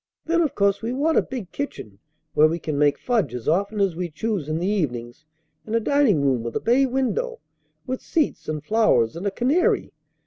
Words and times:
Then 0.25 0.41
of 0.41 0.55
course 0.55 0.81
we 0.81 0.93
want 0.93 1.19
a 1.19 1.21
big 1.21 1.51
kitchen 1.51 1.99
where 2.33 2.47
we 2.47 2.57
can 2.57 2.75
make 2.75 2.97
fudge 2.97 3.35
as 3.35 3.47
often 3.47 3.79
as 3.79 3.95
we 3.95 4.09
choose 4.09 4.49
in 4.49 4.57
the 4.57 4.65
evenings, 4.65 5.25
and 5.63 5.75
a 5.75 5.79
dining 5.79 6.23
room 6.23 6.41
with 6.41 6.55
a 6.55 6.59
bay 6.59 6.87
window, 6.87 7.37
with 7.85 8.01
seats 8.01 8.49
and 8.49 8.63
flowers 8.63 9.15
and 9.15 9.27
a 9.27 9.31
canary. 9.31 9.93